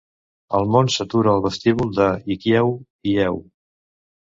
[0.59, 3.43] El món s'atura al vestíbul de l'Hikiau Heiau.